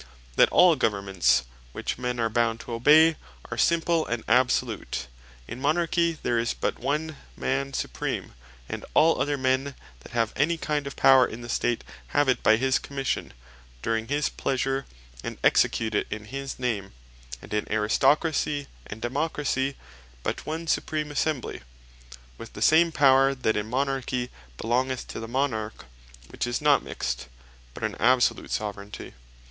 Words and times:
that 0.35 0.49
all 0.49 0.75
Governments 0.75 1.43
which 1.73 1.99
men 1.99 2.19
are 2.19 2.27
bound 2.27 2.59
to 2.61 2.73
obey, 2.73 3.17
are 3.51 3.55
Simple, 3.57 4.03
and 4.07 4.23
Absolute. 4.27 5.05
In 5.47 5.61
Monarchy 5.61 6.17
there 6.23 6.39
is 6.39 6.55
but 6.55 6.79
One 6.79 7.17
Man 7.37 7.71
Supreme; 7.71 8.33
and 8.67 8.83
all 8.95 9.21
other 9.21 9.37
men 9.37 9.75
that 9.99 10.13
have 10.13 10.33
any 10.35 10.57
kind 10.57 10.87
of 10.87 10.95
Power 10.95 11.27
in 11.27 11.41
the 11.41 11.49
State, 11.49 11.83
have 12.07 12.27
it 12.27 12.41
by 12.41 12.55
his 12.55 12.79
Commission, 12.79 13.31
during 13.83 14.07
his 14.07 14.27
pleasure; 14.27 14.87
and 15.23 15.37
execute 15.43 15.93
it 15.93 16.07
in 16.09 16.25
his 16.25 16.57
name: 16.57 16.93
And 17.39 17.53
in 17.53 17.71
Aristocracy, 17.71 18.65
and 18.87 19.03
Democracy, 19.03 19.75
but 20.23 20.47
One 20.47 20.65
Supreme 20.65 21.11
Assembly, 21.11 21.61
with 22.39 22.53
the 22.53 22.63
same 22.63 22.91
Power 22.91 23.35
that 23.35 23.55
in 23.55 23.69
Monarchy 23.69 24.31
belongeth 24.57 25.07
to 25.09 25.19
the 25.19 25.27
Monarch, 25.27 25.85
which 26.29 26.47
is 26.47 26.59
not 26.59 26.81
a 26.81 26.85
Mixt, 26.85 27.27
but 27.75 27.83
an 27.83 27.93
Absolute 27.99 28.49
Soveraignty. 28.49 29.13